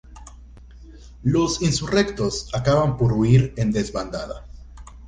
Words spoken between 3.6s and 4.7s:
desbandada.